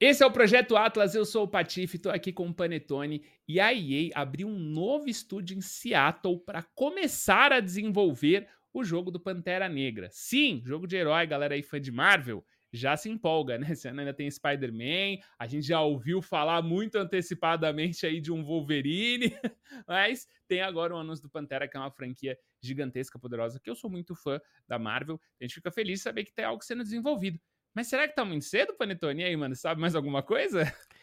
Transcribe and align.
Esse 0.00 0.22
é 0.22 0.26
o 0.26 0.30
Projeto 0.30 0.76
Atlas, 0.76 1.16
eu 1.16 1.24
sou 1.24 1.42
o 1.42 1.48
Patife, 1.48 1.96
estou 1.96 2.12
aqui 2.12 2.32
com 2.32 2.46
o 2.46 2.54
Panetone 2.54 3.20
e 3.48 3.58
a 3.58 3.74
EA 3.74 4.10
abriu 4.14 4.46
um 4.46 4.56
novo 4.56 5.08
estúdio 5.08 5.58
em 5.58 5.60
Seattle 5.60 6.38
para 6.38 6.62
começar 6.62 7.52
a 7.52 7.58
desenvolver 7.58 8.46
o 8.72 8.84
jogo 8.84 9.10
do 9.10 9.18
Pantera 9.18 9.68
Negra. 9.68 10.08
Sim, 10.12 10.62
jogo 10.64 10.86
de 10.86 10.94
herói, 10.94 11.26
galera 11.26 11.56
aí 11.56 11.64
fã 11.64 11.80
de 11.80 11.90
Marvel, 11.90 12.44
já 12.72 12.96
se 12.96 13.10
empolga, 13.10 13.58
né? 13.58 13.72
Esse 13.72 13.88
ano 13.88 13.98
ainda 13.98 14.14
tem 14.14 14.30
Spider-Man, 14.30 15.20
a 15.36 15.48
gente 15.48 15.66
já 15.66 15.80
ouviu 15.80 16.22
falar 16.22 16.62
muito 16.62 16.94
antecipadamente 16.94 18.06
aí 18.06 18.20
de 18.20 18.30
um 18.30 18.44
Wolverine, 18.44 19.32
mas 19.84 20.28
tem 20.46 20.60
agora 20.60 20.94
o 20.94 20.98
anúncio 20.98 21.24
do 21.24 21.28
Pantera, 21.28 21.66
que 21.66 21.76
é 21.76 21.80
uma 21.80 21.90
franquia 21.90 22.38
gigantesca, 22.62 23.18
poderosa, 23.18 23.58
que 23.58 23.68
eu 23.68 23.74
sou 23.74 23.90
muito 23.90 24.14
fã 24.14 24.40
da 24.68 24.78
Marvel. 24.78 25.20
A 25.40 25.44
gente 25.44 25.54
fica 25.54 25.72
feliz 25.72 25.98
de 25.98 26.04
saber 26.04 26.24
que 26.24 26.32
tem 26.32 26.44
algo 26.44 26.62
sendo 26.62 26.84
desenvolvido. 26.84 27.40
Mas 27.74 27.88
será 27.88 28.08
que 28.08 28.14
tá 28.14 28.24
muito 28.24 28.44
cedo, 28.44 28.74
Panetone? 28.76 29.22
E 29.22 29.24
aí, 29.26 29.36
mano, 29.36 29.54
sabe 29.54 29.80
mais 29.80 29.94
alguma 29.94 30.22
coisa? 30.22 30.62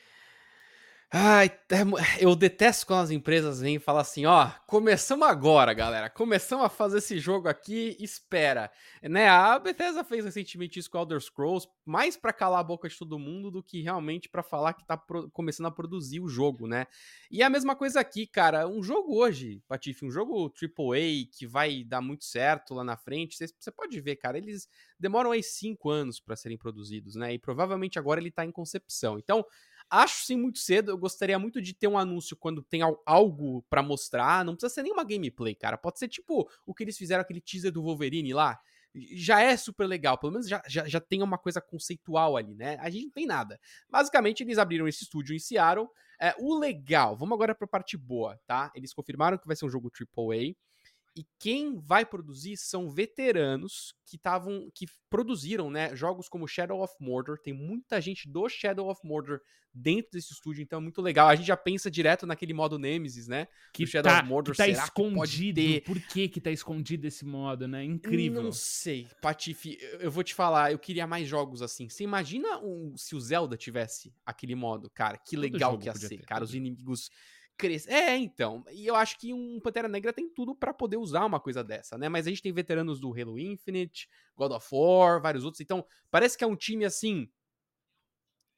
Ai, 1.17 1.45
é 1.47 2.25
eu 2.25 2.35
detesto 2.35 2.85
quando 2.85 3.03
as 3.03 3.09
empresas 3.09 3.61
vêm 3.61 3.75
e 3.75 3.79
falam 3.79 4.01
assim, 4.01 4.25
ó, 4.25 4.51
começamos 4.67 5.25
agora, 5.25 5.73
galera, 5.73 6.09
começamos 6.09 6.65
a 6.65 6.67
fazer 6.67 6.97
esse 6.97 7.19
jogo 7.19 7.47
aqui, 7.47 7.95
espera. 8.01 8.69
Né, 9.01 9.29
a 9.29 9.57
Bethesda 9.57 10.03
fez 10.03 10.25
recentemente 10.25 10.77
isso 10.77 10.91
com 10.91 10.97
Elder 10.97 11.21
Scrolls, 11.21 11.69
mais 11.85 12.17
para 12.17 12.33
calar 12.33 12.59
a 12.59 12.63
boca 12.63 12.89
de 12.89 12.97
todo 12.97 13.17
mundo 13.17 13.49
do 13.49 13.63
que 13.63 13.81
realmente 13.81 14.27
para 14.27 14.43
falar 14.43 14.73
que 14.73 14.85
tá 14.85 14.97
começando 15.31 15.67
a 15.67 15.71
produzir 15.71 16.19
o 16.19 16.27
jogo, 16.27 16.67
né? 16.67 16.85
E 17.31 17.41
a 17.41 17.49
mesma 17.49 17.77
coisa 17.77 18.01
aqui, 18.01 18.27
cara, 18.27 18.67
um 18.67 18.83
jogo 18.83 19.15
hoje, 19.15 19.63
Patife, 19.69 20.03
um 20.03 20.11
jogo 20.11 20.51
AAA 20.61 21.29
que 21.31 21.47
vai 21.47 21.85
dar 21.85 22.01
muito 22.01 22.25
certo 22.25 22.73
lá 22.73 22.83
na 22.83 22.97
frente, 22.97 23.37
você 23.37 23.71
pode 23.71 24.01
ver, 24.01 24.17
cara, 24.17 24.37
eles 24.37 24.67
demoram 24.99 25.31
aí 25.31 25.41
cinco 25.41 25.89
anos 25.89 26.19
para 26.19 26.35
serem 26.35 26.57
produzidos, 26.57 27.15
né? 27.15 27.33
E 27.33 27.39
provavelmente 27.39 27.97
agora 27.97 28.19
ele 28.19 28.31
tá 28.31 28.43
em 28.43 28.51
concepção. 28.51 29.17
Então, 29.17 29.45
Acho 29.89 30.25
sim 30.25 30.35
muito 30.35 30.59
cedo. 30.59 30.91
Eu 30.91 30.97
gostaria 30.97 31.37
muito 31.37 31.61
de 31.61 31.73
ter 31.73 31.87
um 31.87 31.97
anúncio 31.97 32.35
quando 32.35 32.61
tem 32.61 32.81
algo 33.05 33.63
para 33.69 33.83
mostrar. 33.83 34.43
Não 34.43 34.55
precisa 34.55 34.73
ser 34.73 34.83
nenhuma 34.83 35.03
gameplay, 35.03 35.55
cara. 35.55 35.77
Pode 35.77 35.99
ser 35.99 36.07
tipo 36.07 36.49
o 36.65 36.73
que 36.73 36.83
eles 36.83 36.97
fizeram, 36.97 37.21
aquele 37.21 37.41
teaser 37.41 37.71
do 37.71 37.83
Wolverine 37.83 38.33
lá. 38.33 38.59
Já 39.13 39.41
é 39.41 39.55
super 39.57 39.85
legal. 39.85 40.17
Pelo 40.17 40.31
menos 40.33 40.47
já, 40.47 40.61
já, 40.67 40.87
já 40.87 40.99
tem 40.99 41.21
uma 41.21 41.37
coisa 41.37 41.61
conceitual 41.61 42.37
ali, 42.37 42.55
né? 42.55 42.77
A 42.79 42.89
gente 42.89 43.05
não 43.05 43.11
tem 43.11 43.25
nada. 43.25 43.59
Basicamente, 43.89 44.41
eles 44.41 44.57
abriram 44.57 44.87
esse 44.87 45.03
estúdio 45.03 45.35
em 45.35 45.39
Seattle. 45.39 45.87
É, 46.19 46.33
o 46.39 46.57
legal, 46.57 47.15
vamos 47.15 47.35
agora 47.35 47.53
pra 47.53 47.67
parte 47.67 47.97
boa, 47.97 48.39
tá? 48.47 48.71
Eles 48.73 48.93
confirmaram 48.93 49.37
que 49.37 49.47
vai 49.47 49.55
ser 49.55 49.65
um 49.65 49.69
jogo 49.69 49.91
AAA. 49.91 50.55
E 51.15 51.25
quem 51.39 51.79
vai 51.79 52.05
produzir 52.05 52.57
são 52.57 52.89
veteranos 52.89 53.95
que 54.05 54.17
estavam 54.17 54.69
que 54.73 54.85
produziram, 55.09 55.69
né, 55.69 55.95
jogos 55.95 56.27
como 56.27 56.47
Shadow 56.47 56.83
of 56.83 56.93
Mordor. 56.99 57.39
Tem 57.39 57.53
muita 57.53 58.01
gente 58.01 58.27
do 58.27 58.49
Shadow 58.49 58.89
of 58.89 58.99
Mordor 59.03 59.39
dentro 59.73 60.11
desse 60.11 60.31
estúdio, 60.31 60.61
então 60.61 60.79
é 60.79 60.81
muito 60.81 61.01
legal. 61.01 61.27
A 61.27 61.35
gente 61.35 61.47
já 61.47 61.57
pensa 61.57 61.91
direto 61.91 62.25
naquele 62.25 62.53
modo 62.53 62.79
Nemesis, 62.79 63.27
né? 63.27 63.47
Que 63.73 63.85
Shadow 63.85 64.11
tá, 64.11 64.19
of 64.19 64.27
Mordor 64.27 64.53
que 64.53 64.57
tá 64.57 64.65
será 64.65 64.83
escondido. 64.83 65.59
Que 65.59 65.81
Por 65.81 65.99
que 65.99 66.29
que 66.29 66.41
tá 66.41 66.51
escondido 66.51 67.05
esse 67.05 67.25
modo, 67.25 67.67
né? 67.67 67.83
Incrível. 67.83 68.41
Não 68.41 68.51
sei, 68.51 69.07
Patife, 69.21 69.77
eu 69.99 70.09
vou 70.09 70.23
te 70.23 70.33
falar, 70.33 70.71
eu 70.71 70.79
queria 70.79 71.05
mais 71.05 71.27
jogos 71.27 71.61
assim. 71.61 71.89
Você 71.89 72.03
imagina 72.03 72.59
um, 72.59 72.95
se 72.97 73.15
o 73.15 73.19
Zelda 73.19 73.57
tivesse 73.57 74.13
aquele 74.25 74.55
modo, 74.55 74.89
cara? 74.89 75.17
Que 75.17 75.35
legal 75.35 75.77
que 75.77 75.87
ia 75.87 75.95
ser, 75.95 76.09
ter, 76.09 76.25
cara. 76.25 76.43
Os 76.43 76.55
inimigos 76.55 77.09
crescer. 77.57 77.91
É, 77.91 78.17
então. 78.17 78.63
E 78.71 78.85
eu 78.85 78.95
acho 78.95 79.17
que 79.19 79.33
um 79.33 79.59
Pantera 79.59 79.87
Negra 79.87 80.13
tem 80.13 80.29
tudo 80.29 80.55
para 80.55 80.73
poder 80.73 80.97
usar 80.97 81.25
uma 81.25 81.39
coisa 81.39 81.63
dessa, 81.63 81.97
né? 81.97 82.09
Mas 82.09 82.27
a 82.27 82.29
gente 82.29 82.41
tem 82.41 82.53
veteranos 82.53 82.99
do 82.99 83.09
Halo 83.09 83.39
Infinite, 83.39 84.09
God 84.35 84.51
of 84.51 84.67
War, 84.71 85.21
vários 85.21 85.43
outros. 85.43 85.61
Então, 85.61 85.85
parece 86.11 86.37
que 86.37 86.43
é 86.43 86.47
um 86.47 86.55
time 86.55 86.85
assim. 86.85 87.29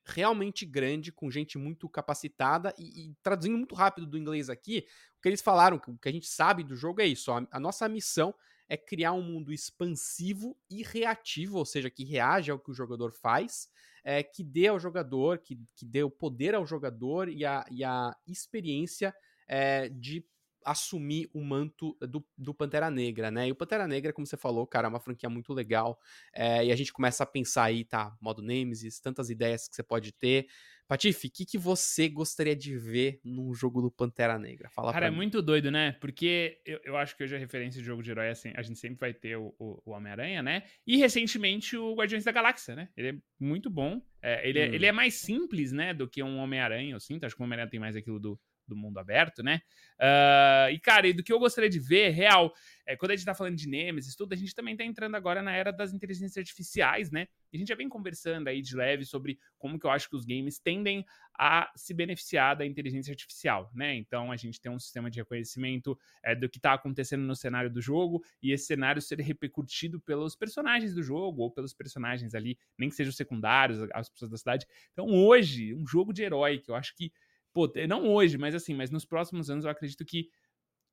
Realmente 0.09 0.65
grande, 0.65 1.11
com 1.11 1.29
gente 1.29 1.57
muito 1.57 1.89
capacitada 1.89 2.73
e, 2.77 3.09
e 3.09 3.15
traduzindo 3.21 3.57
muito 3.57 3.75
rápido 3.75 4.07
do 4.07 4.17
inglês 4.17 4.49
aqui, 4.49 4.87
o 5.17 5.21
que 5.21 5.27
eles 5.27 5.41
falaram, 5.41 5.81
o 5.85 5.97
que 5.97 6.07
a 6.07 6.11
gente 6.13 6.27
sabe 6.27 6.63
do 6.63 6.77
jogo 6.77 7.01
é 7.01 7.05
isso. 7.05 7.29
a, 7.29 7.45
a 7.51 7.59
nossa 7.59 7.89
missão 7.89 8.33
é 8.67 8.75
criar 8.75 9.13
um 9.13 9.21
mundo 9.21 9.53
expansivo 9.53 10.57
e 10.69 10.83
reativo, 10.83 11.57
ou 11.57 11.65
seja, 11.65 11.89
que 11.89 12.03
reage 12.03 12.51
ao 12.51 12.59
que 12.59 12.71
o 12.71 12.73
jogador 12.73 13.11
faz, 13.11 13.69
é, 14.03 14.21
que 14.23 14.43
dê 14.43 14.67
ao 14.67 14.79
jogador, 14.79 15.39
que, 15.39 15.59
que 15.75 15.85
dê 15.85 16.03
o 16.03 16.09
poder 16.09 16.55
ao 16.55 16.65
jogador 16.65 17.29
e 17.29 17.45
a, 17.45 17.65
e 17.69 17.83
a 17.83 18.15
experiência 18.27 19.13
é, 19.47 19.89
de 19.89 20.25
assumir 20.67 21.29
o 21.33 21.41
manto 21.41 21.97
do, 22.01 22.25
do 22.37 22.53
Pantera 22.53 22.91
Negra, 22.91 23.31
né? 23.31 23.47
E 23.47 23.51
o 23.51 23.55
Pantera 23.55 23.87
Negra, 23.87 24.11
como 24.11 24.27
você 24.27 24.35
falou, 24.35 24.67
cara, 24.67 24.87
é 24.87 24.89
uma 24.89 24.99
franquia 24.99 25.29
muito 25.29 25.53
legal. 25.53 25.97
É, 26.33 26.65
e 26.65 26.71
a 26.71 26.75
gente 26.75 26.91
começa 26.91 27.23
a 27.23 27.25
pensar 27.25 27.63
aí, 27.63 27.85
tá? 27.85 28.15
Modo 28.19 28.41
Nemesis, 28.41 28.99
tantas 28.99 29.29
ideias 29.29 29.69
que 29.69 29.75
você 29.75 29.83
pode 29.83 30.11
ter. 30.11 30.47
Patife, 30.87 31.27
o 31.27 31.31
que, 31.31 31.45
que 31.45 31.57
você 31.57 32.07
gostaria 32.07 32.55
de 32.55 32.77
ver 32.77 33.19
num 33.23 33.53
jogo 33.53 33.81
do 33.81 33.91
Pantera 33.91 34.39
Negra? 34.39 34.69
Fala 34.69 34.93
Cara, 34.93 35.07
é 35.07 35.11
muito 35.11 35.41
doido, 35.41 35.69
né? 35.69 35.91
Porque 35.99 36.61
eu, 36.65 36.79
eu 36.83 36.97
acho 36.97 37.15
que 37.17 37.23
hoje 37.23 37.35
a 37.35 37.39
referência 37.39 37.79
de 37.81 37.85
jogo 37.85 38.01
de 38.01 38.09
herói, 38.09 38.29
assim, 38.29 38.53
a 38.55 38.61
gente 38.61 38.79
sempre 38.79 38.97
vai 38.99 39.13
ter 39.13 39.35
o, 39.37 39.53
o, 39.59 39.81
o 39.85 39.91
Homem-Aranha, 39.91 40.41
né? 40.41 40.63
E 40.85 40.95
recentemente 40.95 41.75
o 41.75 41.93
Guardiões 41.93 42.23
da 42.23 42.31
Galáxia, 42.31 42.75
né? 42.75 42.89
Ele 42.95 43.09
é 43.09 43.15
muito 43.37 43.69
bom. 43.69 44.01
É, 44.21 44.47
ele, 44.47 44.59
hum. 44.59 44.63
é, 44.63 44.75
ele 44.75 44.85
é 44.85 44.91
mais 44.91 45.15
simples, 45.15 45.73
né? 45.73 45.93
Do 45.93 46.07
que 46.07 46.23
um 46.23 46.37
Homem-Aranha, 46.37 46.93
eu 46.93 46.99
sinto. 46.99 47.25
Acho 47.25 47.35
que 47.35 47.41
o 47.41 47.45
Homem-Aranha 47.45 47.69
tem 47.69 47.79
mais 47.79 47.95
aquilo 47.95 48.19
do, 48.19 48.39
do 48.67 48.75
mundo 48.75 48.97
aberto, 48.99 49.41
né? 49.43 49.61
Uh, 49.99 50.71
e, 50.71 50.79
cara, 50.79 51.07
e 51.07 51.13
do 51.13 51.23
que 51.23 51.33
eu 51.33 51.39
gostaria 51.39 51.69
de 51.69 51.79
ver, 51.79 52.09
real, 52.09 52.53
é, 52.85 52.95
quando 52.95 53.11
a 53.11 53.15
gente 53.15 53.25
tá 53.25 53.33
falando 53.33 53.55
de 53.55 53.67
Nemesis, 53.67 54.15
tudo, 54.15 54.33
a 54.33 54.35
gente 54.35 54.55
também 54.55 54.75
tá 54.75 54.83
entrando 54.83 55.15
agora 55.15 55.41
na 55.41 55.51
era 55.51 55.71
das 55.71 55.93
inteligências 55.93 56.37
artificiais, 56.37 57.11
né? 57.11 57.27
E 57.51 57.57
a 57.57 57.59
gente 57.59 57.67
já 57.67 57.75
vem 57.75 57.89
conversando 57.89 58.47
aí 58.47 58.61
de 58.61 58.75
leve 58.75 59.05
sobre 59.05 59.39
como 59.57 59.79
que 59.79 59.85
eu 59.85 59.89
acho 59.89 60.09
que 60.09 60.15
os 60.15 60.25
games 60.25 60.59
tendem 60.59 61.05
a 61.37 61.71
se 61.75 61.93
beneficiar 61.93 62.55
da 62.55 62.65
inteligência 62.65 63.11
artificial, 63.11 63.69
né? 63.73 63.95
Então, 63.95 64.31
a 64.31 64.37
gente 64.37 64.61
tem 64.61 64.71
um 64.71 64.79
sistema 64.79 65.09
de 65.09 65.19
reconhecimento 65.19 65.97
é, 66.23 66.33
do 66.33 66.47
que 66.47 66.59
tá 66.59 66.73
acontecendo 66.73 67.23
no 67.23 67.35
cenário 67.35 67.69
do 67.69 67.81
jogo 67.81 68.23
e 68.41 68.51
esse 68.51 68.65
cenário 68.65 69.01
ser 69.01 69.19
repercutido 69.19 69.99
pelos 69.99 70.35
personagens 70.35 70.93
do 70.93 71.03
jogo 71.03 71.41
ou 71.41 71.51
pelos 71.51 71.73
personagens 71.73 72.33
ali, 72.33 72.57
nem 72.77 72.89
que 72.89 72.95
sejam 72.95 73.11
secundários, 73.11 73.79
as 73.93 74.09
pessoas 74.09 74.31
da 74.31 74.37
cidade. 74.37 74.65
Então, 74.93 75.07
hoje, 75.07 75.75
um 75.75 75.85
jogo 75.85 76.13
de 76.13 76.23
herói 76.23 76.59
que 76.59 76.71
eu 76.71 76.75
acho 76.75 76.95
que 76.95 77.11
pô, 77.57 77.67
não 77.89 78.07
hoje, 78.07 78.37
mas 78.37 78.53
assim, 78.53 78.75
mas 78.75 78.91
nos 78.91 79.03
próximos 79.03 79.49
anos 79.49 79.65
eu 79.65 79.71
acredito 79.71 80.05
que 80.05 80.29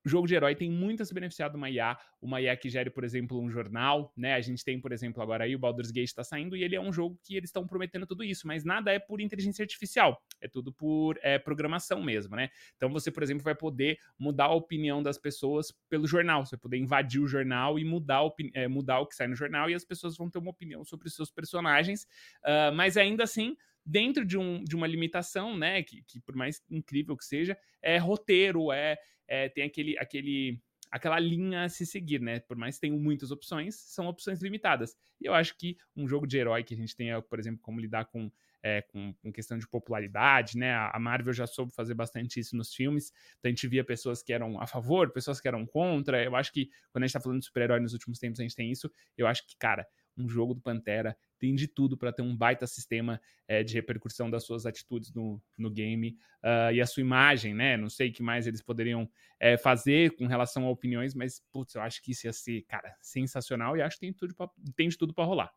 o 0.03 0.09
jogo 0.09 0.27
de 0.27 0.35
herói 0.35 0.55
tem 0.55 0.71
muito 0.71 1.03
a 1.03 1.07
se 1.07 1.13
beneficiar 1.13 1.51
de 1.51 1.57
uma 1.57 1.69
IA, 1.69 1.95
uma 2.23 2.41
IA 2.41 2.57
que 2.57 2.71
gere, 2.71 2.89
por 2.89 3.05
exemplo, 3.05 3.39
um 3.39 3.51
jornal, 3.51 4.11
né? 4.17 4.33
A 4.33 4.41
gente 4.41 4.65
tem, 4.65 4.81
por 4.81 4.91
exemplo, 4.91 5.23
agora 5.23 5.45
aí 5.45 5.55
o 5.55 5.59
Baldur's 5.59 5.91
Gate 5.91 6.09
está 6.09 6.25
saindo 6.25 6.57
e 6.57 6.65
ele 6.65 6.75
é 6.75 6.81
um 6.81 6.91
jogo 6.91 7.19
que 7.23 7.37
eles 7.37 7.49
estão 7.49 7.67
prometendo 7.67 8.07
tudo 8.07 8.25
isso, 8.25 8.47
mas 8.47 8.65
nada 8.65 8.91
é 8.91 8.99
por 8.99 9.21
inteligência 9.21 9.63
artificial, 9.63 10.19
é 10.41 10.49
tudo 10.49 10.73
por 10.73 11.19
é, 11.23 11.39
programação 11.39 12.03
mesmo, 12.03 12.35
né? 12.35 12.49
Então 12.77 12.91
você, 12.91 13.11
por 13.11 13.23
exemplo, 13.23 13.45
vai 13.45 13.55
poder 13.55 13.99
mudar 14.19 14.47
a 14.47 14.55
opinião 14.55 15.03
das 15.03 15.19
pessoas 15.19 15.71
pelo 15.91 16.07
jornal, 16.07 16.47
você 16.47 16.57
vai 16.57 16.61
poder 16.63 16.79
invadir 16.79 17.21
o 17.21 17.27
jornal 17.27 17.79
e 17.79 17.85
mudar, 17.85 18.23
é, 18.55 18.67
mudar 18.69 19.01
o 19.01 19.07
que 19.07 19.15
sai 19.15 19.27
no 19.27 19.37
jornal 19.37 19.69
e 19.69 19.75
as 19.75 19.85
pessoas 19.85 20.17
vão 20.17 20.31
ter 20.31 20.39
uma 20.39 20.51
opinião 20.51 20.83
sobre 20.83 21.09
os 21.09 21.15
seus 21.15 21.31
personagens, 21.31 22.05
uh, 22.43 22.75
mas 22.75 22.97
ainda 22.97 23.25
assim 23.25 23.55
dentro 23.85 24.25
de, 24.25 24.39
um, 24.39 24.63
de 24.63 24.75
uma 24.75 24.87
limitação, 24.87 25.57
né? 25.57 25.83
Que, 25.83 26.03
que 26.03 26.21
por 26.21 26.35
mais 26.35 26.63
incrível 26.71 27.17
que 27.17 27.25
seja, 27.25 27.57
é 27.83 27.99
roteiro, 27.99 28.73
é, 28.73 28.99
é 29.27 29.49
tem 29.49 29.65
aquele, 29.65 29.97
aquele 29.99 30.61
aquela 30.95 31.19
linha 31.19 31.65
a 31.65 31.69
se 31.69 31.85
seguir, 31.85 32.21
né? 32.21 32.39
Por 32.39 32.57
mais 32.57 32.77
que 32.77 32.83
tenham 32.83 32.97
muitas 32.97 33.33
opções, 33.33 33.75
são 33.75 34.07
opções 34.07 34.41
limitadas. 34.41 34.97
E 35.21 35.27
eu 35.27 35.35
acho 35.35 35.59
que 35.59 35.77
um 35.97 36.07
jogo 36.07 36.25
de 36.25 36.39
herói 36.39 36.63
que 36.63 36.73
a 36.73 36.77
gente 36.77 36.95
tenha, 36.95 37.21
por 37.21 37.41
exemplo, 37.41 37.61
como 37.61 37.81
lidar 37.81 38.05
com, 38.05 38.31
é, 38.63 38.81
com, 38.81 39.13
com, 39.15 39.33
questão 39.33 39.59
de 39.59 39.67
popularidade, 39.67 40.57
né? 40.57 40.73
A 40.73 40.99
Marvel 41.01 41.33
já 41.33 41.49
soube 41.49 41.75
fazer 41.75 41.95
bastante 41.95 42.39
isso 42.39 42.57
nos 42.57 42.73
filmes. 42.73 43.13
Então 43.41 43.49
a 43.49 43.53
gente 43.53 43.67
via 43.67 43.83
pessoas 43.83 44.23
que 44.23 44.33
eram 44.33 44.61
a 44.61 44.69
favor, 44.69 45.11
pessoas 45.11 45.41
que 45.41 45.49
eram 45.49 45.67
contra. 45.67 46.23
Eu 46.23 46.37
acho 46.37 46.53
que 46.53 46.71
quando 46.93 47.03
a 47.03 47.07
gente 47.09 47.15
tá 47.15 47.21
falando 47.21 47.41
de 47.41 47.47
super-herói 47.47 47.81
nos 47.81 47.93
últimos 47.93 48.21
tempos, 48.21 48.39
a 48.39 48.45
gente 48.45 48.55
tem 48.55 48.71
isso. 48.71 48.89
Eu 49.19 49.27
acho 49.27 49.45
que, 49.49 49.57
cara, 49.57 49.85
um 50.17 50.29
jogo 50.29 50.55
do 50.55 50.61
Pantera 50.61 51.17
tem 51.39 51.55
de 51.55 51.67
tudo 51.67 51.97
para 51.97 52.13
ter 52.13 52.23
um 52.23 52.37
baita 52.37 52.67
sistema 52.67 53.21
é, 53.47 53.63
de 53.63 53.75
repercussão 53.75 54.31
das 54.31 54.45
suas 54.45 54.67
atitudes 54.67 55.13
no, 55.13 55.43
no 55.59 55.71
game 55.71 56.17
uh, 56.43 56.73
e 56.73 56.81
a 56.81 56.87
sua 56.87 57.01
imagem, 57.01 57.55
né? 57.55 57.77
Não 57.77 57.91
sei 57.91 58.09
o 58.09 58.13
que 58.13 58.23
mais 58.23 58.47
eles 58.47 58.63
poderiam 58.63 59.09
é, 59.39 59.57
fazer 59.57 60.17
com 60.17 60.27
relação 60.27 60.65
a 60.65 60.71
opiniões, 60.71 61.15
mas, 61.15 61.43
putz, 61.53 61.75
eu 61.75 61.83
acho 61.83 62.03
que 62.03 62.13
isso 62.13 62.27
ia 62.27 62.33
ser, 62.33 62.63
cara, 62.63 62.97
sensacional 63.01 63.77
e 63.77 63.83
acho 63.83 63.97
que 63.97 64.07
tem, 64.07 64.13
tudo 64.13 64.35
pra, 64.35 64.49
tem 64.77 64.89
de 64.89 64.97
tudo 64.97 65.13
para 65.13 65.25
rolar. 65.25 65.53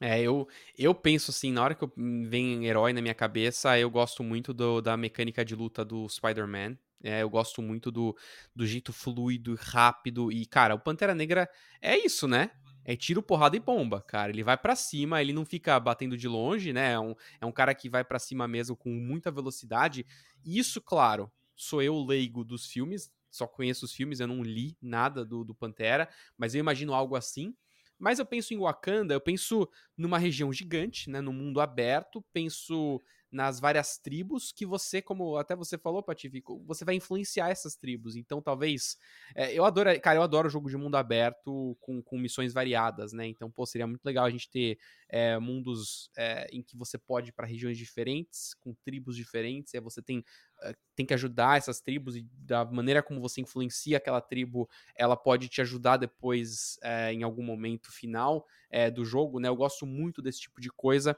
É, 0.00 0.20
eu, 0.20 0.48
eu 0.76 0.94
penso 0.94 1.30
assim, 1.30 1.52
na 1.52 1.62
hora 1.62 1.74
que 1.74 1.84
eu, 1.84 1.92
vem 1.96 2.66
herói 2.66 2.92
na 2.92 3.00
minha 3.00 3.14
cabeça, 3.14 3.78
eu 3.78 3.88
gosto 3.88 4.24
muito 4.24 4.52
do, 4.52 4.80
da 4.80 4.96
mecânica 4.96 5.44
de 5.44 5.54
luta 5.54 5.84
do 5.84 6.08
Spider-Man. 6.08 6.76
É, 7.04 7.22
eu 7.22 7.28
gosto 7.28 7.60
muito 7.60 7.92
do, 7.92 8.16
do 8.56 8.66
jeito 8.66 8.92
fluido, 8.92 9.54
rápido. 9.60 10.32
E, 10.32 10.46
cara, 10.46 10.74
o 10.74 10.80
Pantera 10.80 11.14
Negra 11.14 11.48
é 11.80 11.98
isso, 11.98 12.26
né? 12.26 12.50
É 12.82 12.96
tiro, 12.96 13.22
porrada 13.22 13.56
e 13.56 13.60
bomba, 13.60 14.00
cara. 14.00 14.32
Ele 14.32 14.42
vai 14.42 14.56
para 14.56 14.74
cima, 14.74 15.20
ele 15.20 15.32
não 15.32 15.44
fica 15.44 15.78
batendo 15.78 16.16
de 16.16 16.26
longe, 16.26 16.72
né? 16.72 16.92
É 16.92 16.98
um, 16.98 17.14
é 17.42 17.46
um 17.46 17.52
cara 17.52 17.74
que 17.74 17.90
vai 17.90 18.02
para 18.02 18.18
cima 18.18 18.48
mesmo 18.48 18.74
com 18.74 18.88
muita 18.90 19.30
velocidade. 19.30 20.06
Isso, 20.42 20.80
claro, 20.80 21.30
sou 21.54 21.82
eu 21.82 22.02
leigo 22.02 22.42
dos 22.42 22.66
filmes, 22.66 23.12
só 23.30 23.46
conheço 23.46 23.84
os 23.84 23.92
filmes, 23.92 24.20
eu 24.20 24.26
não 24.26 24.42
li 24.42 24.76
nada 24.80 25.24
do, 25.24 25.44
do 25.44 25.54
Pantera, 25.54 26.08
mas 26.38 26.54
eu 26.54 26.60
imagino 26.60 26.94
algo 26.94 27.16
assim. 27.16 27.54
Mas 27.98 28.18
eu 28.18 28.26
penso 28.26 28.52
em 28.52 28.58
Wakanda, 28.58 29.14
eu 29.14 29.20
penso 29.20 29.68
numa 29.96 30.18
região 30.18 30.52
gigante, 30.52 31.08
né, 31.08 31.20
no 31.20 31.32
mundo 31.32 31.60
aberto, 31.60 32.24
penso 32.32 33.00
nas 33.34 33.58
várias 33.58 33.98
tribos 33.98 34.52
que 34.52 34.64
você, 34.64 35.02
como 35.02 35.36
até 35.36 35.56
você 35.56 35.76
falou, 35.76 36.04
Patifico, 36.04 36.62
você 36.64 36.84
vai 36.84 36.94
influenciar 36.94 37.50
essas 37.50 37.74
tribos. 37.74 38.14
Então, 38.14 38.40
talvez. 38.40 38.96
É, 39.34 39.52
eu 39.52 39.64
adoro, 39.64 39.90
cara, 40.00 40.18
eu 40.18 40.22
adoro 40.22 40.48
jogo 40.48 40.70
de 40.70 40.76
mundo 40.76 40.96
aberto 40.96 41.76
com, 41.80 42.00
com 42.00 42.16
missões 42.16 42.52
variadas, 42.52 43.12
né? 43.12 43.26
Então, 43.26 43.50
pô, 43.50 43.66
seria 43.66 43.88
muito 43.88 44.04
legal 44.04 44.24
a 44.24 44.30
gente 44.30 44.48
ter 44.48 44.78
é, 45.08 45.36
mundos 45.38 46.10
é, 46.16 46.46
em 46.52 46.62
que 46.62 46.76
você 46.76 46.96
pode 46.96 47.30
ir 47.30 47.32
para 47.32 47.46
regiões 47.46 47.76
diferentes, 47.76 48.54
com 48.54 48.72
tribos 48.84 49.16
diferentes, 49.16 49.74
e 49.74 49.80
você 49.80 50.00
tem, 50.00 50.24
é, 50.62 50.74
tem 50.94 51.04
que 51.04 51.14
ajudar 51.14 51.58
essas 51.58 51.80
tribos, 51.80 52.16
e 52.16 52.22
da 52.32 52.64
maneira 52.64 53.02
como 53.02 53.20
você 53.20 53.40
influencia 53.40 53.96
aquela 53.96 54.20
tribo, 54.20 54.68
ela 54.94 55.16
pode 55.16 55.48
te 55.48 55.60
ajudar 55.60 55.96
depois 55.96 56.78
é, 56.84 57.12
em 57.12 57.24
algum 57.24 57.42
momento 57.42 57.90
final 57.90 58.46
é, 58.70 58.90
do 58.92 59.04
jogo, 59.04 59.40
né? 59.40 59.48
Eu 59.48 59.56
gosto 59.56 59.84
muito 59.84 60.22
desse 60.22 60.40
tipo 60.42 60.60
de 60.60 60.70
coisa. 60.70 61.16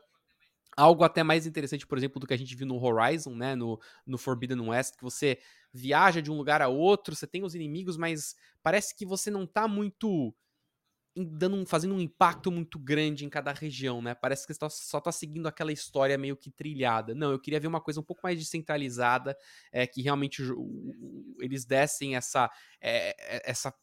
Algo 0.77 1.05
até 1.05 1.23
mais 1.23 1.47
interessante, 1.47 1.87
por 1.87 1.97
exemplo, 1.97 2.21
do 2.21 2.27
que 2.27 2.35
a 2.35 2.37
gente 2.37 2.55
viu 2.55 2.67
no 2.67 2.83
Horizon, 2.83 3.35
né? 3.35 3.55
No, 3.55 3.81
no 4.07 4.19
Forbidden 4.19 4.61
West, 4.61 4.97
que 4.97 5.03
você 5.03 5.39
viaja 5.73 6.21
de 6.21 6.31
um 6.31 6.37
lugar 6.37 6.61
a 6.61 6.69
outro, 6.69 7.15
você 7.15 7.27
tem 7.27 7.43
os 7.45 7.55
inimigos, 7.55 7.97
mas 7.97 8.35
parece 8.63 8.95
que 8.95 9.07
você 9.07 9.31
não 9.31 9.47
tá 9.47 9.67
muito 9.67 10.35
dando 11.19 11.65
fazendo 11.67 11.95
um 11.95 12.01
impacto 12.01 12.53
muito 12.53 12.79
grande 12.79 13.25
em 13.25 13.29
cada 13.31 13.53
região, 13.53 14.03
né? 14.03 14.15
Parece 14.15 14.47
que 14.47 14.53
você 14.53 14.61
tá, 14.61 14.69
só 14.69 15.01
tá 15.01 15.11
seguindo 15.11 15.47
aquela 15.49 15.73
história 15.73 16.19
meio 16.19 16.37
que 16.37 16.51
trilhada. 16.51 17.15
Não, 17.15 17.31
eu 17.33 17.41
queria 17.41 17.59
ver 17.59 17.69
uma 17.69 17.81
coisa 17.81 18.01
um 18.01 18.03
pouco 18.03 18.21
mais 18.23 18.39
descentralizada, 18.39 19.37
é, 19.73 19.87
que 19.87 20.03
realmente 20.03 20.43
eles 21.41 21.65
dessem 21.65 22.17
essa, 22.17 22.51
é, 22.81 23.51
essa 23.51 23.75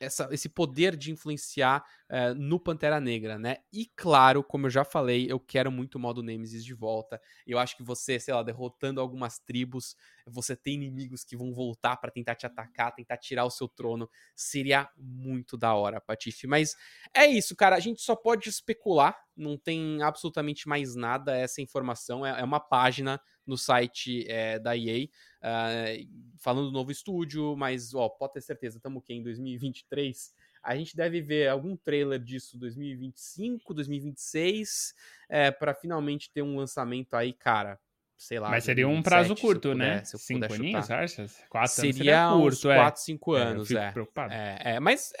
essa, 0.00 0.28
esse 0.30 0.48
poder 0.48 0.96
de 0.96 1.10
influenciar 1.10 1.84
uh, 2.10 2.34
no 2.34 2.60
Pantera 2.60 3.00
Negra, 3.00 3.38
né? 3.38 3.58
E 3.72 3.86
claro, 3.96 4.42
como 4.42 4.66
eu 4.66 4.70
já 4.70 4.84
falei, 4.84 5.26
eu 5.30 5.40
quero 5.40 5.70
muito 5.70 5.96
o 5.96 5.98
modo 5.98 6.22
Nemesis 6.22 6.64
de 6.64 6.74
volta. 6.74 7.20
Eu 7.46 7.58
acho 7.58 7.76
que 7.76 7.82
você, 7.82 8.18
sei 8.20 8.32
lá, 8.34 8.42
derrotando 8.42 9.00
algumas 9.00 9.38
tribos, 9.38 9.96
você 10.26 10.54
tem 10.56 10.74
inimigos 10.74 11.24
que 11.24 11.36
vão 11.36 11.52
voltar 11.52 11.96
para 11.96 12.10
tentar 12.10 12.34
te 12.34 12.46
atacar, 12.46 12.94
tentar 12.94 13.16
tirar 13.16 13.44
o 13.44 13.50
seu 13.50 13.68
trono. 13.68 14.08
Seria 14.34 14.88
muito 14.96 15.56
da 15.56 15.74
hora, 15.74 16.00
Patife. 16.00 16.46
Mas 16.46 16.76
é 17.14 17.26
isso, 17.26 17.56
cara. 17.56 17.76
A 17.76 17.80
gente 17.80 18.00
só 18.00 18.14
pode 18.14 18.48
especular, 18.48 19.16
não 19.36 19.56
tem 19.56 20.02
absolutamente 20.02 20.68
mais 20.68 20.94
nada 20.94 21.36
essa 21.36 21.60
informação. 21.60 22.24
É, 22.24 22.40
é 22.40 22.44
uma 22.44 22.60
página 22.60 23.20
no 23.46 23.56
site 23.56 24.26
é, 24.28 24.58
da 24.58 24.76
EA, 24.76 25.08
uh, 25.42 26.38
falando 26.38 26.66
do 26.66 26.72
novo 26.72 26.90
estúdio, 26.90 27.56
mas 27.56 27.94
ó, 27.94 28.08
pode 28.08 28.34
ter 28.34 28.40
certeza, 28.40 28.78
estamos 28.78 29.02
aqui 29.02 29.14
em 29.14 29.22
2023. 29.22 30.34
A 30.62 30.76
gente 30.76 30.96
deve 30.96 31.20
ver 31.20 31.48
algum 31.48 31.76
trailer 31.76 32.18
disso 32.18 32.58
2025, 32.58 33.72
2026, 33.72 34.94
é, 35.28 35.50
para 35.50 35.74
finalmente 35.74 36.30
ter 36.30 36.42
um 36.42 36.56
lançamento 36.56 37.14
aí, 37.14 37.32
cara. 37.32 37.78
Sei 38.16 38.40
lá. 38.40 38.50
Mas 38.50 38.64
seria 38.64 38.88
um 38.88 39.00
prazo 39.00 39.36
curto, 39.36 39.74
né? 39.74 40.02
Se 40.04 40.16
eu 40.16 40.18
Cinco 40.18 40.52
aninhos, 40.52 40.90
acha? 40.90 41.26
Quatro 41.48 41.72
seria, 41.72 41.92
seria 41.92 42.30
curto, 42.32 42.56
uns 42.56 42.62
4, 42.62 43.02
5 43.02 43.36
é. 43.36 43.42
anos, 43.42 43.70
é. 43.70 43.94
É, 44.30 44.74
é, 44.74 44.80
mas 44.80 45.12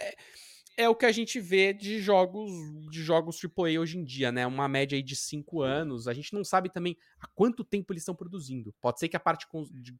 é, 0.78 0.84
é 0.84 0.88
o 0.88 0.94
que 0.94 1.04
a 1.04 1.12
gente 1.12 1.40
vê 1.40 1.72
de 1.72 2.00
jogos 2.00 2.50
de 2.90 3.02
jogos 3.02 3.40
AAA 3.42 3.80
hoje 3.80 3.98
em 3.98 4.04
dia, 4.04 4.30
né? 4.30 4.46
Uma 4.46 4.68
média 4.68 4.96
aí 4.96 5.02
de 5.02 5.16
cinco 5.16 5.60
anos. 5.60 6.06
A 6.06 6.14
gente 6.14 6.32
não 6.32 6.44
sabe 6.44 6.70
também 6.70 6.96
há 7.20 7.26
quanto 7.34 7.64
tempo 7.64 7.92
eles 7.92 8.02
estão 8.02 8.14
produzindo. 8.14 8.74
Pode 8.80 8.98
ser 8.98 9.08
que 9.08 9.16
a 9.16 9.20
parte 9.20 9.46
de 9.72 9.94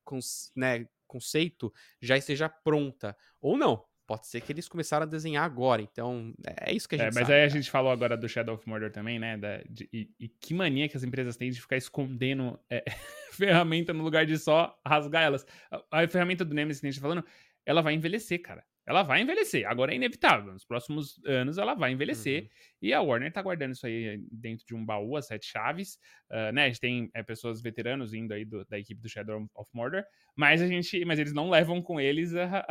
né, 0.57 0.87
conceito 1.07 1.73
já 2.01 2.17
esteja 2.17 2.49
pronta. 2.49 3.17
Ou 3.41 3.57
não. 3.57 3.85
Pode 4.07 4.27
ser 4.27 4.41
que 4.41 4.51
eles 4.51 4.67
começaram 4.67 5.03
a 5.03 5.07
desenhar 5.07 5.45
agora. 5.45 5.83
Então, 5.83 6.33
é 6.63 6.73
isso 6.73 6.89
que 6.89 6.95
a 6.95 6.99
é, 6.99 7.01
gente 7.03 7.13
é, 7.13 7.15
Mas 7.15 7.29
sabe, 7.29 7.35
aí 7.35 7.45
a 7.45 7.49
gente 7.49 7.71
falou 7.71 7.93
agora 7.93 8.17
do 8.17 8.27
Shadow 8.27 8.55
of 8.55 8.67
Mordor 8.67 8.91
também, 8.91 9.19
né? 9.19 9.37
Da, 9.37 9.59
de, 9.69 9.87
e, 9.93 10.11
e, 10.19 10.29
que 10.29 10.55
mania 10.55 10.89
que 10.89 10.97
as 10.97 11.03
empresas 11.03 11.37
têm 11.37 11.51
de 11.51 11.61
ficar 11.61 11.77
escondendo 11.77 12.59
é, 12.71 12.83
ferramenta 13.33 13.93
no 13.93 14.03
lugar 14.03 14.25
de 14.25 14.39
só 14.39 14.81
rasgar 14.87 15.25
elas. 15.25 15.45
A, 15.71 16.05
a 16.05 16.09
ferramenta 16.09 16.43
do 16.43 16.55
Nemesis 16.55 16.81
que 16.81 16.87
a 16.87 16.91
gente 16.91 17.01
tá 17.01 17.07
falando, 17.07 17.25
ela 17.67 17.83
vai 17.83 17.93
envelhecer, 17.93 18.41
cara 18.41 18.65
ela 18.89 19.03
vai 19.03 19.21
envelhecer. 19.21 19.69
Agora 19.69 19.93
é 19.93 19.97
inevitável. 19.97 20.51
Nos 20.51 20.65
próximos 20.65 21.23
anos 21.27 21.59
ela 21.59 21.75
vai 21.75 21.93
envelhecer. 21.93 22.45
Uhum. 22.45 22.49
E 22.81 22.95
a 22.95 23.03
Warner 23.03 23.31
tá 23.31 23.43
guardando 23.43 23.73
isso 23.73 23.87
aí 23.87 24.19
dentro 24.33 24.65
de 24.67 24.75
um 24.75 24.83
baú, 24.83 25.15
as 25.15 25.27
sete 25.27 25.45
chaves. 25.45 25.99
Uh, 26.31 26.51
né? 26.55 26.65
A 26.65 26.67
gente 26.69 26.81
tem 26.81 27.11
é, 27.13 27.23
pessoas 27.23 27.61
veteranos 27.61 28.15
indo 28.15 28.33
aí 28.33 28.47
do, 28.47 28.65
da 28.65 28.79
equipe 28.79 28.99
do 28.99 29.09
Shadow 29.09 29.47
of 29.55 29.71
Mordor. 29.75 30.05
Mas 30.35 30.63
a 30.63 30.67
gente. 30.67 31.05
Mas 31.05 31.19
eles 31.19 31.35
não 31.35 31.51
levam 31.51 31.83
com 31.83 32.01
eles 32.01 32.35
a, 32.35 32.67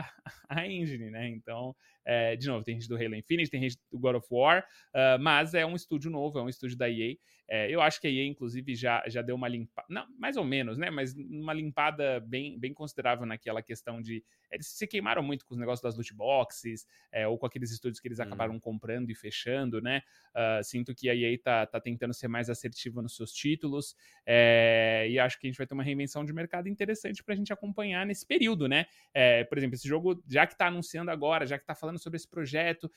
a 0.49 0.67
engine, 0.67 1.11
né? 1.11 1.29
Então, 1.29 1.75
é, 2.03 2.35
de 2.35 2.47
novo, 2.47 2.63
tem 2.63 2.73
gente 2.73 2.89
do 2.89 2.95
Halo 2.95 3.13
Infinite, 3.13 3.51
tem 3.51 3.61
gente 3.61 3.77
do 3.91 3.99
God 3.99 4.15
of 4.15 4.27
War. 4.31 4.65
Uh, 4.95 5.21
mas 5.21 5.53
é 5.53 5.67
um 5.67 5.75
estúdio 5.75 6.09
novo, 6.09 6.39
é 6.39 6.41
um 6.41 6.49
estúdio 6.49 6.75
da 6.75 6.89
EA. 6.89 7.15
É, 7.47 7.69
eu 7.73 7.81
acho 7.81 8.01
que 8.01 8.07
a 8.07 8.11
EA, 8.11 8.25
inclusive, 8.25 8.75
já, 8.75 9.03
já 9.07 9.21
deu 9.21 9.35
uma 9.35 9.47
limpada. 9.47 9.87
Não, 9.89 10.05
mais 10.17 10.35
ou 10.35 10.43
menos, 10.43 10.77
né? 10.77 10.89
Mas 10.89 11.15
uma 11.15 11.53
limpada 11.53 12.19
bem, 12.19 12.59
bem 12.59 12.73
considerável 12.73 13.25
naquela 13.25 13.61
questão 13.61 14.01
de. 14.01 14.23
Eles 14.51 14.67
se 14.67 14.85
queimaram 14.85 15.23
muito 15.23 15.45
com 15.45 15.53
os 15.53 15.59
negócios 15.59 15.81
das 15.81 15.95
loot 15.95 16.13
boxes, 16.13 16.85
é, 17.11 17.27
ou 17.27 17.37
com 17.37 17.45
aqueles 17.45 17.71
estúdios 17.71 17.99
que 17.99 18.07
eles 18.07 18.19
acabaram 18.19 18.53
uhum. 18.53 18.59
comprando 18.59 19.09
e 19.09 19.15
fechando, 19.15 19.81
né? 19.81 20.01
Uh, 20.35 20.63
sinto 20.63 20.93
que 20.93 21.09
a 21.09 21.15
EA 21.15 21.37
tá, 21.41 21.65
tá 21.65 21.79
tentando 21.79 22.13
ser 22.13 22.27
mais 22.27 22.49
assertiva 22.49 23.01
nos 23.01 23.15
seus 23.15 23.31
títulos. 23.31 23.95
É, 24.25 25.07
e 25.09 25.17
acho 25.17 25.39
que 25.39 25.47
a 25.47 25.49
gente 25.49 25.57
vai 25.57 25.65
ter 25.67 25.73
uma 25.73 25.83
reinvenção 25.83 26.25
de 26.25 26.33
mercado 26.33 26.67
interessante 26.67 27.23
pra 27.23 27.35
gente 27.35 27.53
acompanhar 27.53 28.05
nesse 28.05 28.25
período, 28.25 28.67
né? 28.67 28.85
É, 29.13 29.43
por 29.45 29.57
exemplo, 29.57 29.75
esse 29.75 29.87
jogo, 29.87 30.21
já 30.27 30.45
que 30.45 30.57
tá 30.57 30.67
anunciando 30.67 31.11
agora, 31.11 31.45
já 31.45 31.57
que 31.57 31.65
tá 31.65 31.75
falando 31.75 31.99
sobre 31.99 32.17
esse 32.17 32.27
projeto, 32.27 32.91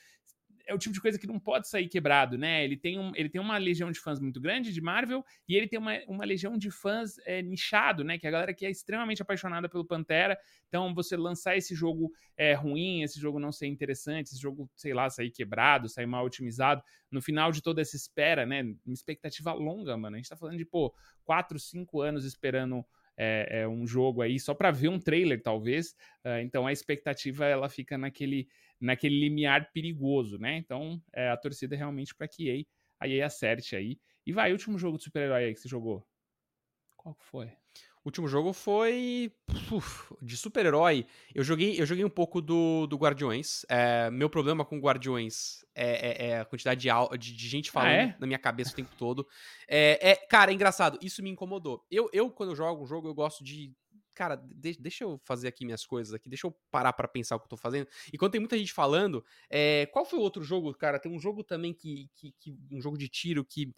é 0.71 0.73
o 0.73 0.77
tipo 0.77 0.93
de 0.93 1.01
coisa 1.01 1.19
que 1.19 1.27
não 1.27 1.37
pode 1.37 1.67
sair 1.67 1.89
quebrado, 1.89 2.37
né? 2.37 2.63
Ele 2.63 2.77
tem, 2.77 2.97
um, 2.97 3.11
ele 3.13 3.27
tem 3.27 3.41
uma 3.41 3.57
legião 3.57 3.91
de 3.91 3.99
fãs 3.99 4.19
muito 4.19 4.39
grande 4.39 4.71
de 4.71 4.79
Marvel 4.79 5.23
e 5.47 5.55
ele 5.55 5.67
tem 5.67 5.77
uma, 5.77 5.99
uma 6.07 6.23
legião 6.23 6.57
de 6.57 6.71
fãs 6.71 7.17
é, 7.25 7.41
nichado, 7.41 8.03
né? 8.03 8.17
Que 8.17 8.25
é 8.25 8.29
a 8.29 8.31
galera 8.31 8.53
que 8.53 8.65
é 8.65 8.71
extremamente 8.71 9.21
apaixonada 9.21 9.67
pelo 9.67 9.85
Pantera. 9.85 10.39
Então, 10.69 10.93
você 10.95 11.17
lançar 11.17 11.57
esse 11.57 11.75
jogo 11.75 12.09
é, 12.37 12.53
ruim, 12.53 13.03
esse 13.03 13.19
jogo 13.19 13.37
não 13.37 13.51
ser 13.51 13.67
interessante, 13.67 14.27
esse 14.27 14.41
jogo, 14.41 14.69
sei 14.73 14.93
lá, 14.93 15.09
sair 15.09 15.29
quebrado, 15.29 15.89
sair 15.89 16.05
mal 16.05 16.25
otimizado, 16.25 16.81
no 17.11 17.21
final 17.21 17.51
de 17.51 17.61
toda 17.61 17.81
essa 17.81 17.97
espera, 17.97 18.45
né? 18.45 18.61
Uma 18.85 18.93
expectativa 18.93 19.51
longa, 19.51 19.97
mano. 19.97 20.15
A 20.15 20.19
gente 20.19 20.29
tá 20.29 20.37
falando 20.37 20.57
de, 20.57 20.65
pô, 20.65 20.95
quatro, 21.25 21.59
cinco 21.59 21.99
anos 21.99 22.23
esperando 22.23 22.85
é, 23.23 23.61
é, 23.61 23.67
um 23.67 23.85
jogo 23.85 24.23
aí 24.23 24.39
só 24.39 24.51
para 24.55 24.71
ver 24.71 24.87
um 24.87 24.99
trailer, 24.99 25.39
talvez. 25.43 25.91
Uh, 26.25 26.41
então 26.41 26.65
a 26.65 26.71
expectativa 26.71 27.45
ela 27.45 27.69
fica 27.69 27.95
naquele, 27.95 28.47
naquele 28.79 29.19
limiar 29.19 29.71
perigoso, 29.71 30.39
né? 30.39 30.57
Então 30.57 30.99
é, 31.13 31.29
a 31.29 31.37
torcida 31.37 31.75
realmente 31.75 32.15
para 32.15 32.27
que 32.27 32.49
a 32.49 32.55
EA, 32.55 32.65
a 32.99 33.07
EA 33.07 33.25
acerte 33.27 33.75
aí. 33.75 33.99
E 34.25 34.33
vai, 34.33 34.51
último 34.51 34.77
jogo 34.79 34.97
de 34.97 35.03
super-herói 35.03 35.45
aí 35.45 35.53
que 35.53 35.59
você 35.59 35.69
jogou? 35.69 36.03
Qual 36.97 37.15
foi? 37.19 37.60
O 38.03 38.07
último 38.07 38.27
jogo 38.27 38.51
foi 38.51 39.31
uf, 39.71 40.11
de 40.19 40.35
super-herói. 40.35 41.05
Eu 41.35 41.43
joguei, 41.43 41.79
eu 41.79 41.85
joguei 41.85 42.03
um 42.03 42.09
pouco 42.09 42.41
do, 42.41 42.87
do 42.87 42.97
Guardiões. 42.97 43.63
É, 43.69 44.09
meu 44.09 44.27
problema 44.27 44.65
com 44.65 44.79
Guardiões 44.79 45.63
é, 45.75 46.25
é, 46.25 46.29
é 46.29 46.39
a 46.39 46.45
quantidade 46.45 46.81
de, 46.81 47.17
de, 47.19 47.35
de 47.35 47.47
gente 47.47 47.69
ah, 47.69 47.73
falando 47.73 48.09
ah, 48.09 48.15
na 48.19 48.25
minha 48.25 48.39
cabeça 48.39 48.71
o 48.71 48.75
tempo 48.75 48.95
todo. 48.97 49.27
É, 49.67 50.11
é, 50.11 50.15
cara, 50.15 50.51
é 50.51 50.53
engraçado. 50.53 50.97
Isso 50.99 51.21
me 51.21 51.29
incomodou. 51.29 51.85
Eu, 51.91 52.09
eu, 52.11 52.31
quando 52.31 52.49
eu 52.49 52.55
jogo 52.55 52.83
um 52.83 52.87
jogo, 52.87 53.07
eu 53.07 53.13
gosto 53.13 53.43
de 53.43 53.71
cara, 54.15 54.35
de, 54.35 54.77
deixa 54.79 55.03
eu 55.03 55.19
fazer 55.23 55.47
aqui 55.47 55.65
minhas 55.65 55.85
coisas 55.85 56.13
aqui, 56.13 56.29
deixa 56.29 56.45
eu 56.45 56.55
parar 56.69 56.93
para 56.93 57.07
pensar 57.07 57.35
o 57.35 57.39
que 57.39 57.45
eu 57.45 57.49
tô 57.49 57.57
fazendo. 57.57 57.87
E 58.11 58.17
quando 58.17 58.31
tem 58.31 58.41
muita 58.41 58.57
gente 58.57 58.73
falando, 58.73 59.23
é, 59.49 59.85
qual 59.87 60.05
foi 60.05 60.19
o 60.19 60.21
outro 60.21 60.43
jogo, 60.43 60.73
cara? 60.73 60.99
Tem 60.99 61.11
um 61.11 61.19
jogo 61.19 61.43
também 61.43 61.73
que, 61.73 62.09
que, 62.15 62.33
que 62.39 62.55
um 62.71 62.81
jogo 62.81 62.97
de 62.97 63.07
tiro 63.07 63.45
que 63.45 63.73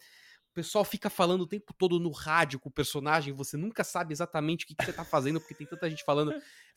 o 0.54 0.62
pessoal 0.62 0.84
fica 0.84 1.10
falando 1.10 1.40
o 1.40 1.46
tempo 1.48 1.74
todo 1.76 1.98
no 1.98 2.12
rádio 2.12 2.60
com 2.60 2.68
o 2.68 2.72
personagem, 2.72 3.34
você 3.34 3.56
nunca 3.56 3.82
sabe 3.82 4.12
exatamente 4.12 4.64
o 4.64 4.68
que, 4.68 4.76
que 4.76 4.84
você 4.84 4.92
tá 4.92 5.04
fazendo, 5.04 5.40
porque 5.40 5.52
tem 5.52 5.66
tanta 5.66 5.90
gente 5.90 6.04
falando. 6.04 6.32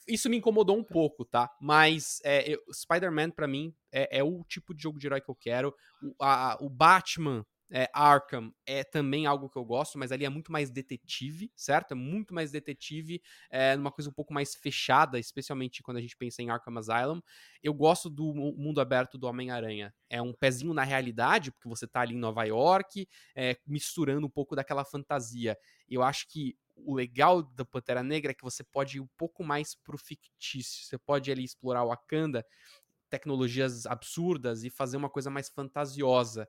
Isso 0.08 0.28
me 0.28 0.38
incomodou 0.38 0.76
um 0.76 0.84
pouco, 0.84 1.24
tá? 1.24 1.56
Mas 1.62 2.20
é, 2.24 2.58
Spider-Man, 2.74 3.30
para 3.30 3.48
mim, 3.48 3.72
é, 3.92 4.18
é, 4.18 4.24
o 4.24 4.44
tipo 4.46 4.74
de 4.74 4.82
jogo 4.82 4.98
de 4.98 5.06
herói 5.06 5.22
que 5.22 5.30
eu 5.30 5.36
quero. 5.36 5.76
O, 6.02 6.24
a, 6.24 6.58
o 6.60 6.68
Batman 6.72 7.46
é, 7.70 7.90
Arkham 7.94 8.54
é 8.66 8.84
também 8.84 9.26
algo 9.26 9.50
que 9.50 9.58
eu 9.58 9.66
gosto, 9.66 9.98
mas 9.98 10.12
ali 10.12 10.24
é 10.26 10.30
muito 10.30 10.52
mais 10.52 10.70
detetive, 10.70 11.52
certo? 11.56 11.92
É 11.92 11.96
muito 11.96 12.34
mais 12.34 12.52
detetive, 12.52 13.22
é 13.50 13.76
uma 13.76 13.92
coisa 13.92 14.10
um 14.10 14.14
pouco 14.14 14.34
mais 14.34 14.56
fechada, 14.56 15.20
especialmente 15.20 15.84
quando 15.84 15.98
a 15.98 16.02
gente 16.02 16.16
pensa 16.16 16.42
em 16.42 16.50
Arkham 16.50 16.78
Asylum. 16.78 17.22
Eu 17.62 17.74
gosto 17.74 18.10
do 18.10 18.34
mundo 18.34 18.80
aberto 18.80 19.18
do 19.18 19.28
Homem-Aranha. 19.28 19.94
É 20.10 20.22
um 20.22 20.34
pezinho 20.34 20.74
na 20.74 20.84
realidade, 20.84 21.52
porque 21.52 21.68
você 21.68 21.86
tá 21.88 22.02
ali 22.02 22.14
em 22.16 22.20
Nova 22.20 22.44
York, 22.46 23.08
é, 23.36 23.58
misturando 23.68 24.26
um 24.26 24.30
pouco 24.30 24.56
daquela 24.56 24.86
fantasia. 24.86 25.58
Eu 25.90 26.04
acho 26.04 26.28
que 26.30 26.56
o 26.76 26.94
legal 26.94 27.42
da 27.42 27.66
Pantera 27.66 28.04
Negra 28.04 28.32
é 28.32 28.36
que 28.36 28.44
você 28.44 28.64
pode 28.64 28.98
ir 28.98 29.02
um 29.02 29.10
pouco 29.18 29.44
mais 29.44 29.76
pro 29.76 29.98
fictício. 29.98 30.86
Você 30.86 30.98
pode 30.98 31.32
ali 31.32 31.44
explorar 31.44 31.84
o 31.84 31.88
Wakanda 31.90 32.46
tecnologias 33.10 33.86
absurdas 33.86 34.64
e 34.64 34.70
fazer 34.70 34.98
uma 34.98 35.10
coisa 35.10 35.30
mais 35.30 35.50
fantasiosa. 35.50 36.48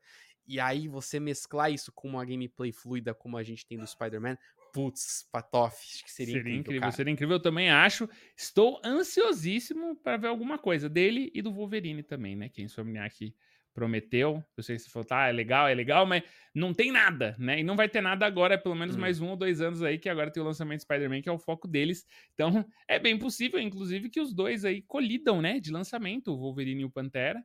E 0.48 0.58
aí 0.58 0.88
você 0.88 1.20
mesclar 1.20 1.70
isso 1.70 1.92
com 1.92 2.08
uma 2.08 2.24
gameplay 2.24 2.72
fluida 2.72 3.14
como 3.14 3.36
a 3.36 3.42
gente 3.42 3.66
tem 3.66 3.78
do 3.78 3.86
Spider-Man, 3.86 4.38
putz, 4.72 5.28
Patoff, 5.30 5.76
acho 5.76 6.04
que 6.04 6.10
seria, 6.10 6.34
seria 6.34 6.54
incrível. 6.54 6.60
incrível 6.60 6.92
seria 6.92 7.12
incrível, 7.12 7.36
eu 7.36 7.42
também 7.42 7.70
acho. 7.70 8.08
Estou 8.36 8.80
ansiosíssimo 8.84 9.96
para 9.96 10.16
ver 10.16 10.28
alguma 10.28 10.58
coisa 10.58 10.88
dele 10.88 11.30
e 11.34 11.42
do 11.42 11.52
Wolverine 11.52 12.02
também, 12.02 12.34
né? 12.34 12.48
Que 12.48 12.62
é 12.62 12.64
Insomniac 12.64 13.34
prometeu. 13.78 14.42
Eu 14.56 14.62
sei 14.62 14.74
que 14.74 14.82
você 14.82 14.90
falou, 14.90 15.06
tá, 15.06 15.28
é 15.28 15.32
legal, 15.32 15.68
é 15.68 15.74
legal, 15.74 16.04
mas 16.04 16.24
não 16.52 16.74
tem 16.74 16.90
nada, 16.90 17.36
né? 17.38 17.60
E 17.60 17.62
não 17.62 17.76
vai 17.76 17.88
ter 17.88 18.00
nada 18.00 18.26
agora, 18.26 18.58
pelo 18.58 18.74
menos 18.74 18.96
hum. 18.96 19.00
mais 19.00 19.20
um 19.20 19.28
ou 19.28 19.36
dois 19.36 19.60
anos 19.60 19.84
aí, 19.84 19.98
que 19.98 20.08
agora 20.08 20.32
tem 20.32 20.42
o 20.42 20.46
lançamento 20.46 20.82
Spider-Man, 20.82 21.22
que 21.22 21.28
é 21.28 21.32
o 21.32 21.38
foco 21.38 21.68
deles. 21.68 22.04
Então, 22.34 22.66
é 22.88 22.98
bem 22.98 23.16
possível, 23.16 23.60
inclusive, 23.60 24.10
que 24.10 24.20
os 24.20 24.34
dois 24.34 24.64
aí 24.64 24.82
colidam, 24.82 25.40
né, 25.40 25.60
de 25.60 25.70
lançamento, 25.70 26.32
o 26.32 26.36
Wolverine 26.36 26.82
e 26.82 26.84
o 26.84 26.90
Pantera. 26.90 27.40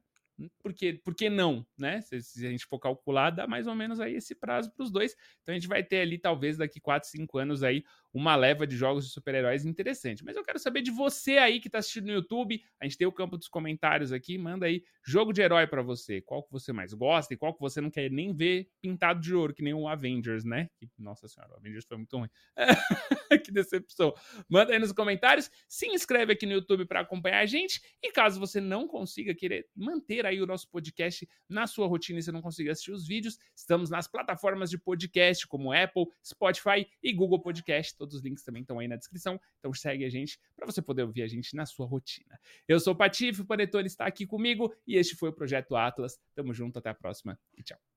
Porque, 0.62 0.94
por 0.94 1.14
que 1.16 1.30
não, 1.30 1.66
né? 1.78 2.02
Se, 2.02 2.22
se, 2.22 2.46
a 2.46 2.50
gente 2.50 2.66
for 2.66 2.80
calcular, 2.80 3.30
dá 3.30 3.46
mais 3.46 3.68
ou 3.68 3.76
menos 3.76 4.00
aí 4.00 4.16
esse 4.16 4.34
prazo 4.34 4.72
para 4.72 4.84
os 4.84 4.92
dois. 4.92 5.16
Então 5.42 5.54
a 5.54 5.58
gente 5.58 5.68
vai 5.68 5.84
ter 5.84 6.02
ali, 6.02 6.18
talvez, 6.18 6.58
daqui 6.58 6.80
4, 6.80 7.08
5 7.10 7.38
anos 7.38 7.64
aí, 7.64 7.84
uma 8.14 8.36
leva 8.36 8.66
de 8.66 8.76
jogos 8.76 9.06
de 9.06 9.12
super-heróis 9.12 9.66
interessante. 9.66 10.24
Mas 10.24 10.36
eu 10.36 10.44
quero 10.44 10.60
saber 10.60 10.82
de 10.82 10.92
você 10.92 11.38
aí 11.38 11.60
que 11.60 11.68
está 11.68 11.80
assistindo 11.80 12.08
no 12.08 12.14
YouTube. 12.14 12.64
A 12.80 12.86
gente 12.86 12.98
tem 12.98 13.08
o 13.08 13.12
campo 13.12 13.38
dos 13.38 13.48
comentários 13.48 14.12
aqui. 14.12 14.38
Manda 14.38 14.66
aí 14.66 14.84
jogo 15.04 15.32
de 15.32 15.42
herói 15.42 15.68
para 15.68 15.82
você. 15.82 16.22
Qual 16.22 16.44
que 16.44 16.52
você 16.52 16.74
mais 16.74 16.94
gosta 16.94 17.34
e 17.34 17.38
qual 17.38 17.54
que 17.54 17.60
você 17.60 17.80
não 17.80 17.90
quer 17.90 18.10
nem 18.10 18.34
ver 18.34 18.70
pintado 18.82 19.20
de 19.20 19.34
ouro, 19.34 19.54
que 19.54 19.64
nem 19.64 19.74
o 19.74 19.88
Avengers, 19.88 20.44
né? 20.44 20.70
Que, 20.78 20.88
nossa 20.98 21.28
senhora, 21.28 21.54
o 21.54 21.58
Avengers 21.58 21.86
foi 21.86 21.98
muito 21.98 22.18
ruim. 22.18 22.30
que 23.44 23.52
decepção. 23.52 24.14
Manda 24.50 24.74
aí 24.74 24.80
nos 24.80 24.92
comentários. 24.92 25.50
Se 25.68 25.88
inscreve 25.88 26.34
aqui 26.34 26.46
no 26.46 26.54
YouTube 26.54 26.86
para 26.86 27.02
acompanhar 27.02 27.40
a 27.40 27.46
gente. 27.46 27.82
E 28.02 28.12
caso 28.12 28.40
você 28.40 28.60
não 28.60 28.88
consiga 28.88 29.34
querer 29.34 29.68
manter 29.76 30.23
aí 30.24 30.42
o 30.42 30.46
nosso 30.46 30.70
podcast 30.70 31.28
na 31.50 31.68
sua 31.68 31.88
rotina 31.88 32.20
e 32.20 32.24
você 32.24 32.32
não 32.32 32.42
consiga 32.42 32.72
assistir 32.72 32.92
os 32.92 33.08
vídeos, 33.08 33.38
estamos 33.56 33.90
nas 33.90 34.08
plataformas 34.08 34.70
de 34.70 34.78
podcast 34.78 35.48
como 35.48 35.72
Apple, 35.72 36.06
Spotify 36.24 36.88
e 37.02 37.14
Google 37.14 37.40
Podcast 37.40 37.94
Todos 37.98 38.16
os 38.16 38.22
links 38.22 38.44
também 38.44 38.62
estão 38.62 38.80
aí 38.80 38.88
na 38.88 38.96
descrição. 38.96 39.40
Então 39.60 39.74
segue 39.74 40.06
a 40.06 40.10
gente 40.10 40.40
para 40.56 40.66
você 40.66 40.82
poder 40.82 41.04
ouvir 41.04 41.24
a 41.24 41.28
gente 41.28 41.56
na 41.56 41.66
sua 41.66 41.86
rotina. 41.86 42.40
Eu 42.68 42.80
sou 42.80 42.94
o 42.94 42.96
Patife, 42.96 43.42
o 43.42 43.46
Panetone 43.46 43.88
está 43.88 44.06
aqui 44.06 44.26
comigo 44.26 44.74
e 44.86 44.98
este 44.98 45.16
foi 45.16 45.30
o 45.30 45.34
Projeto 45.34 45.76
Atlas. 45.76 46.20
Tamo 46.36 46.54
junto, 46.54 46.80
até 46.80 46.90
a 46.90 46.94
próxima 46.94 47.40
e 47.58 47.64
tchau. 47.64 47.93